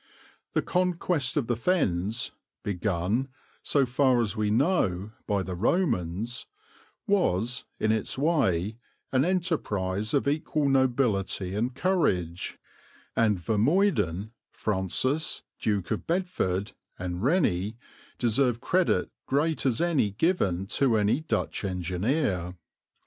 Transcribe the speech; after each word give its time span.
The 0.53 0.63
conquest 0.63 1.37
of 1.37 1.45
the 1.45 1.55
Fens, 1.55 2.31
begun, 2.63 3.27
so 3.61 3.85
far 3.85 4.19
as 4.19 4.35
we 4.35 4.49
know, 4.49 5.11
by 5.27 5.43
the 5.43 5.53
Romans, 5.53 6.47
was, 7.05 7.65
in 7.79 7.91
its 7.91 8.17
way, 8.17 8.77
an 9.11 9.23
enterprise 9.23 10.15
of 10.15 10.27
equal 10.27 10.67
nobility 10.67 11.53
and 11.53 11.75
courage, 11.75 12.57
and 13.15 13.37
Vermuyden, 13.37 14.31
Francis, 14.49 15.43
Duke 15.59 15.91
of 15.91 16.07
Bedford, 16.07 16.71
and 16.97 17.21
Rennie 17.21 17.77
deserve 18.17 18.59
credit 18.59 19.11
great 19.27 19.67
as 19.67 19.79
any 19.81 20.09
given 20.09 20.65
to 20.79 20.97
any 20.97 21.19
Dutch 21.19 21.63
engineer. 21.63 22.57